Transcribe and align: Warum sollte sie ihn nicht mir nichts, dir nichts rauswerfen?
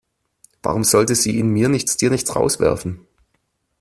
Warum 0.63 0.83
sollte 0.83 1.13
sie 1.13 1.37
ihn 1.37 1.53
nicht 1.53 1.61
mir 1.61 1.69
nichts, 1.69 1.95
dir 1.95 2.09
nichts 2.09 2.35
rauswerfen? 2.35 3.05